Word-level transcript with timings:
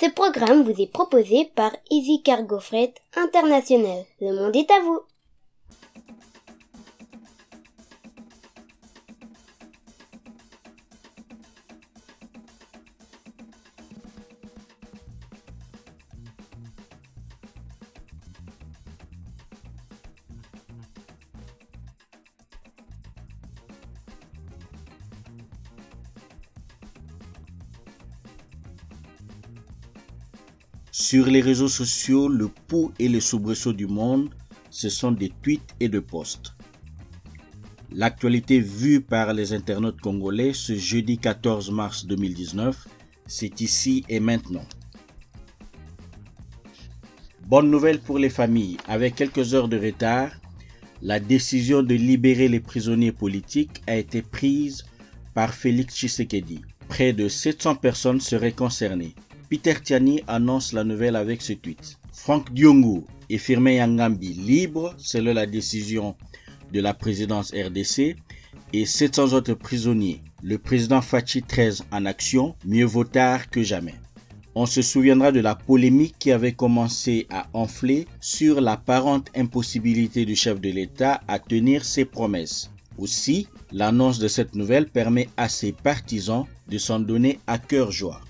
Ce 0.00 0.08
programme 0.08 0.62
vous 0.62 0.80
est 0.80 0.92
proposé 0.92 1.50
par 1.56 1.72
Easy 1.90 2.22
Cargo 2.22 2.60
Freight 2.60 2.94
International. 3.16 4.04
Le 4.20 4.32
monde 4.32 4.54
est 4.54 4.70
à 4.70 4.78
vous. 4.78 5.00
Sur 30.90 31.26
les 31.26 31.40
réseaux 31.40 31.68
sociaux, 31.68 32.28
le 32.28 32.48
pouls 32.48 32.92
et 32.98 33.08
le 33.08 33.20
soubresaut 33.20 33.72
du 33.72 33.86
monde, 33.86 34.30
ce 34.70 34.88
sont 34.88 35.12
des 35.12 35.30
tweets 35.42 35.74
et 35.80 35.88
de 35.88 36.00
posts. 36.00 36.54
L'actualité 37.92 38.60
vue 38.60 39.00
par 39.00 39.32
les 39.32 39.52
internautes 39.52 40.00
congolais 40.00 40.52
ce 40.52 40.74
jeudi 40.74 41.18
14 41.18 41.70
mars 41.70 42.06
2019, 42.06 42.88
c'est 43.26 43.60
ici 43.60 44.04
et 44.08 44.20
maintenant. 44.20 44.64
Bonne 47.46 47.70
nouvelle 47.70 48.00
pour 48.00 48.18
les 48.18 48.30
familles, 48.30 48.76
avec 48.86 49.14
quelques 49.14 49.54
heures 49.54 49.68
de 49.68 49.78
retard, 49.78 50.30
la 51.00 51.20
décision 51.20 51.82
de 51.82 51.94
libérer 51.94 52.48
les 52.48 52.60
prisonniers 52.60 53.12
politiques 53.12 53.82
a 53.86 53.96
été 53.96 54.20
prise 54.20 54.84
par 55.32 55.54
Félix 55.54 55.94
Tshisekedi. 55.94 56.62
Près 56.88 57.12
de 57.12 57.28
700 57.28 57.76
personnes 57.76 58.20
seraient 58.20 58.52
concernées. 58.52 59.14
Peter 59.48 59.74
Tiani 59.82 60.22
annonce 60.26 60.74
la 60.74 60.84
nouvelle 60.84 61.16
avec 61.16 61.40
ce 61.40 61.54
tweet. 61.54 61.98
Franck 62.12 62.52
Diongo 62.52 63.04
et 63.30 63.38
Firmin 63.38 63.70
Yangambi 63.72 64.34
libres 64.34 64.94
selon 64.98 65.32
la 65.32 65.46
décision 65.46 66.16
de 66.70 66.80
la 66.80 66.92
présidence 66.92 67.54
RDC 67.54 68.16
et 68.74 68.84
700 68.84 69.32
autres 69.32 69.54
prisonniers. 69.54 70.20
Le 70.42 70.58
président 70.58 71.00
Fachi 71.00 71.42
13 71.42 71.84
en 71.90 72.04
action, 72.04 72.56
mieux 72.66 72.84
vaut 72.84 73.04
tard 73.04 73.48
que 73.48 73.62
jamais. 73.62 73.94
On 74.54 74.66
se 74.66 74.82
souviendra 74.82 75.32
de 75.32 75.40
la 75.40 75.54
polémique 75.54 76.16
qui 76.18 76.30
avait 76.30 76.52
commencé 76.52 77.26
à 77.30 77.46
enfler 77.54 78.06
sur 78.20 78.60
l'apparente 78.60 79.30
impossibilité 79.34 80.26
du 80.26 80.36
chef 80.36 80.60
de 80.60 80.68
l'État 80.68 81.22
à 81.26 81.38
tenir 81.38 81.86
ses 81.86 82.04
promesses. 82.04 82.70
Aussi, 82.98 83.48
l'annonce 83.72 84.18
de 84.18 84.28
cette 84.28 84.54
nouvelle 84.54 84.88
permet 84.88 85.30
à 85.38 85.48
ses 85.48 85.72
partisans 85.72 86.44
de 86.68 86.76
s'en 86.76 87.00
donner 87.00 87.38
à 87.46 87.56
cœur 87.56 87.92
joie. 87.92 88.20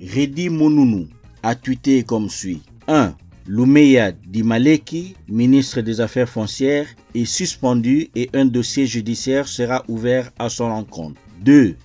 Redi 0.00 0.48
Monounou 0.48 1.08
a 1.42 1.54
tweeté 1.54 2.04
comme 2.04 2.30
suit. 2.30 2.62
1. 2.88 3.14
Lumeya 3.46 4.12
Dimaleki, 4.12 5.14
ministre 5.28 5.82
des 5.82 6.00
Affaires 6.00 6.28
foncières, 6.28 6.86
est 7.14 7.26
suspendu 7.26 8.08
et 8.14 8.30
un 8.32 8.46
dossier 8.46 8.86
judiciaire 8.86 9.46
sera 9.46 9.84
ouvert 9.88 10.30
à 10.38 10.48
son 10.48 10.64
encontre. 10.64 11.20
2. 11.42 11.76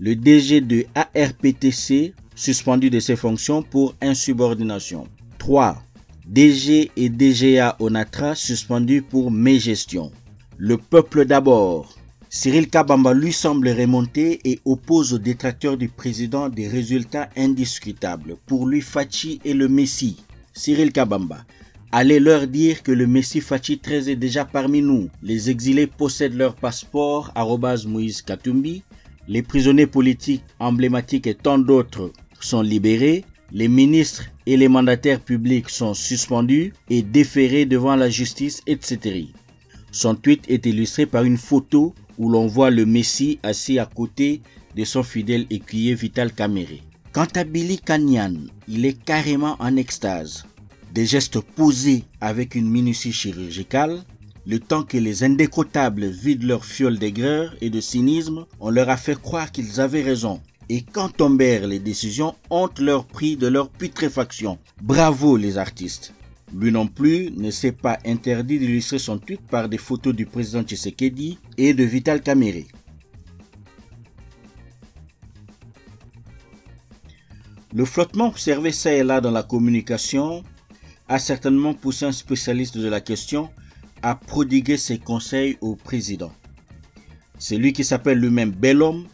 Le 0.00 0.16
DG 0.16 0.60
de 0.60 0.84
ARPTC 0.96 2.12
suspendu 2.34 2.90
de 2.90 2.98
ses 2.98 3.14
fonctions 3.14 3.62
pour 3.62 3.94
insubordination. 4.00 5.06
3. 5.38 5.80
DG 6.26 6.90
et 6.96 7.08
DGA 7.08 7.76
Onatra 7.78 8.34
suspendus 8.34 9.02
pour 9.02 9.30
mégestion. 9.30 10.10
Le 10.56 10.76
peuple 10.76 11.24
d'abord. 11.24 11.96
Cyril 12.30 12.68
Kabamba 12.68 13.14
lui 13.14 13.32
semble 13.32 13.70
remonter 13.70 14.40
et 14.44 14.60
oppose 14.66 15.14
aux 15.14 15.18
détracteurs 15.18 15.78
du 15.78 15.88
président 15.88 16.50
des 16.50 16.68
résultats 16.68 17.30
indiscutables. 17.38 18.36
Pour 18.44 18.66
lui, 18.66 18.82
Fachi 18.82 19.40
est 19.46 19.54
le 19.54 19.66
Messie. 19.66 20.22
Cyril 20.52 20.92
Kabamba. 20.92 21.46
Allez 21.90 22.20
leur 22.20 22.46
dire 22.46 22.82
que 22.82 22.92
le 22.92 23.06
Messie 23.06 23.40
Fachi 23.40 23.78
13 23.78 24.10
est 24.10 24.16
déjà 24.16 24.44
parmi 24.44 24.82
nous. 24.82 25.08
Les 25.22 25.48
exilés 25.48 25.86
possèdent 25.86 26.36
leur 26.36 26.54
passeport, 26.54 27.32
Moïse 27.86 28.20
Katumbi. 28.20 28.82
Les 29.26 29.42
prisonniers 29.42 29.86
politiques 29.86 30.44
emblématiques 30.58 31.26
et 31.26 31.34
tant 31.34 31.58
d'autres 31.58 32.12
sont 32.40 32.60
libérés. 32.60 33.24
Les 33.52 33.68
ministres 33.68 34.24
et 34.44 34.58
les 34.58 34.68
mandataires 34.68 35.20
publics 35.20 35.70
sont 35.70 35.94
suspendus 35.94 36.74
et 36.90 37.00
déférés 37.00 37.64
devant 37.64 37.96
la 37.96 38.10
justice, 38.10 38.60
etc. 38.66 39.28
Son 39.92 40.14
tweet 40.14 40.44
est 40.50 40.66
illustré 40.66 41.06
par 41.06 41.24
une 41.24 41.38
photo 41.38 41.94
où 42.18 42.28
l'on 42.28 42.46
voit 42.46 42.70
le 42.70 42.84
Messie 42.84 43.38
assis 43.42 43.78
à 43.78 43.86
côté 43.86 44.42
de 44.76 44.84
son 44.84 45.02
fidèle 45.02 45.46
écuyer 45.50 45.94
Vital 45.94 46.32
Caméré. 46.32 46.82
Quant 47.12 47.26
à 47.34 47.44
Billy 47.44 47.78
Kanyan, 47.78 48.34
il 48.68 48.84
est 48.84 49.02
carrément 49.02 49.56
en 49.60 49.76
extase. 49.76 50.44
Des 50.92 51.06
gestes 51.06 51.40
posés 51.40 52.04
avec 52.20 52.54
une 52.54 52.68
minutie 52.68 53.12
chirurgicale, 53.12 54.04
le 54.46 54.58
temps 54.58 54.82
que 54.82 54.96
les 54.96 55.24
indécotables 55.24 56.06
vident 56.06 56.46
leur 56.46 56.64
fiole 56.64 56.98
d'aigreur 56.98 57.54
et 57.60 57.70
de 57.70 57.80
cynisme, 57.80 58.46
on 58.60 58.70
leur 58.70 58.88
a 58.88 58.96
fait 58.96 59.20
croire 59.20 59.52
qu'ils 59.52 59.80
avaient 59.80 60.02
raison. 60.02 60.40
Et 60.70 60.82
quand 60.82 61.08
tombèrent 61.08 61.66
les 61.66 61.78
décisions, 61.78 62.34
honte 62.50 62.78
leur 62.78 63.06
pris 63.06 63.36
de 63.36 63.46
leur 63.46 63.68
putréfaction. 63.70 64.58
Bravo 64.82 65.36
les 65.36 65.58
artistes. 65.58 66.14
Lui 66.54 66.72
non 66.72 66.86
plus 66.86 67.30
ne 67.32 67.50
s'est 67.50 67.72
pas 67.72 67.98
interdit 68.06 68.58
d'illustrer 68.58 68.98
son 68.98 69.18
tweet 69.18 69.40
par 69.42 69.68
des 69.68 69.78
photos 69.78 70.14
du 70.14 70.24
président 70.24 70.62
Tshisekedi 70.62 71.38
et 71.58 71.74
de 71.74 71.84
Vital 71.84 72.22
Kamere. 72.22 72.64
Le 77.74 77.84
flottement 77.84 78.28
observé 78.28 78.72
ça 78.72 78.92
et 78.92 79.02
là 79.02 79.20
dans 79.20 79.30
la 79.30 79.42
communication 79.42 80.42
a 81.06 81.18
certainement 81.18 81.74
poussé 81.74 82.06
un 82.06 82.12
spécialiste 82.12 82.78
de 82.78 82.88
la 82.88 83.02
question 83.02 83.50
à 84.02 84.14
prodiguer 84.14 84.78
ses 84.78 84.98
conseils 84.98 85.58
au 85.60 85.76
président. 85.76 86.32
Celui 87.38 87.72
qui 87.74 87.84
s'appelle 87.84 88.18
lui-même 88.18 88.50
Bellhomme 88.52 89.06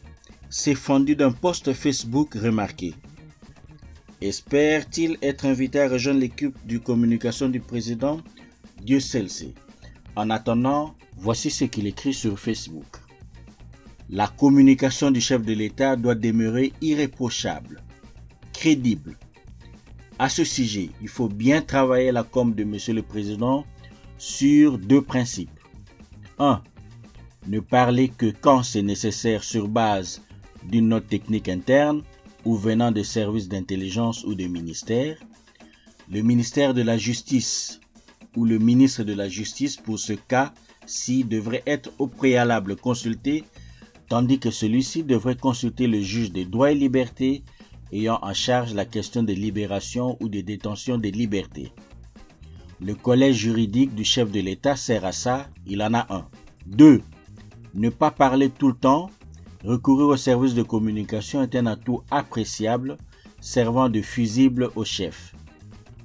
s'est 0.51 0.77
fendu 0.77 1.17
d'un 1.17 1.33
post 1.33 1.73
Facebook 1.73 2.35
remarqué. 2.35 2.95
Espère-t-il 4.25 5.19
être 5.21 5.45
invité 5.45 5.81
à 5.81 5.89
rejoindre 5.91 6.21
l'équipe 6.21 6.57
de 6.67 6.79
communication 6.79 7.51
du 7.51 7.61
président 7.61 8.23
Dieu 8.81 8.99
sait. 8.99 9.27
En 10.17 10.31
attendant, 10.31 10.95
voici 11.19 11.51
ce 11.51 11.67
qu'il 11.67 11.87
écrit 11.87 12.15
sur 12.15 12.39
Facebook. 12.39 12.87
La 14.09 14.27
communication 14.29 15.11
du 15.11 15.21
chef 15.21 15.43
de 15.43 15.53
l'État 15.53 15.97
doit 15.97 16.15
demeurer 16.15 16.73
irréprochable, 16.81 17.83
crédible. 18.55 19.19
À 20.19 20.31
ce 20.31 20.43
sujet, 20.43 20.89
il 21.03 21.09
faut 21.09 21.29
bien 21.29 21.61
travailler 21.61 22.11
la 22.11 22.23
com 22.23 22.55
de 22.55 22.65
Monsieur 22.65 22.95
le 22.95 23.03
Président 23.03 23.67
sur 24.17 24.79
deux 24.79 25.03
principes. 25.03 25.61
1. 26.39 26.63
Ne 27.49 27.61
parler 27.61 28.09
que 28.09 28.33
quand 28.41 28.63
c'est 28.63 28.81
nécessaire 28.81 29.45
sur 29.45 29.69
base 29.69 30.23
d'une 30.63 30.89
note 30.89 31.09
technique 31.09 31.51
interne 31.51 32.03
ou 32.45 32.57
venant 32.57 32.91
des 32.91 33.05
services 33.05 33.49
d'intelligence 33.49 34.25
ou 34.25 34.35
des 34.35 34.49
ministères, 34.49 35.19
le 36.11 36.23
ministère 36.23 36.75
de 36.75 36.83
la 36.83 36.99
Justice 36.99 37.81
ou 38.37 38.45
le 38.45 38.59
ministre 38.59 39.05
de 39.05 39.15
la 39.15 39.29
Justice 39.29 39.77
pour 39.77 39.99
ce 39.99 40.13
cas-ci 40.13 41.25
devrait 41.25 41.63
être 41.67 41.93
au 41.99 42.07
préalable 42.07 42.77
consulté, 42.77 43.45
tandis 44.09 44.39
que 44.39 44.51
celui-ci 44.51 45.03
devrait 45.03 45.37
consulter 45.37 45.87
le 45.87 46.01
juge 46.01 46.33
des 46.33 46.45
droits 46.45 46.73
et 46.73 46.75
libertés 46.75 47.43
ayant 47.93 48.19
en 48.23 48.35
charge 48.35 48.75
la 48.75 48.85
question 48.85 49.23
des 49.23 49.37
libérations 49.37 50.17
ou 50.21 50.29
des 50.29 50.43
détentions 50.43 50.99
des 50.99 51.11
libertés. 51.11 51.73
Le 52.81 52.95
collège 52.95 53.37
juridique 53.37 53.95
du 53.95 54.05
chef 54.05 54.31
de 54.31 54.41
l'État 54.41 54.77
sert 54.77 55.05
à 55.05 55.13
ça, 55.13 55.49
il 55.67 55.83
en 55.83 55.95
a 55.95 56.07
un. 56.13 56.27
2. 56.67 57.03
Ne 57.75 57.89
pas 57.89 58.11
parler 58.11 58.51
tout 58.51 58.69
le 58.69 58.75
temps 58.75 59.11
Recourir 59.65 60.09
au 60.09 60.17
service 60.19 60.53
de 60.53 60.63
communication 60.63 61.43
est 61.43 61.57
un 61.57 61.65
atout 61.65 62.03
appréciable 62.11 62.99
servant 63.41 63.89
de 63.89 64.03
fusible 64.03 64.69
au 64.77 64.85
chef. 64.85 65.35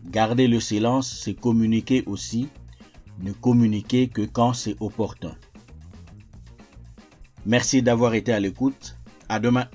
Garder 0.06 0.48
le 0.48 0.62
silence, 0.62 1.12
c'est 1.24 1.34
communiquer 1.34 2.04
aussi. 2.06 2.48
Ne 3.22 3.34
communiquer 3.34 4.08
que 4.08 4.22
quand 4.22 4.54
c'est 4.54 4.78
opportun. 4.80 5.36
Merci 7.46 7.82
d'avoir 7.82 8.14
été 8.14 8.32
à 8.32 8.40
l'écoute. 8.40 8.96
À 9.28 9.42
demain. 9.42 9.68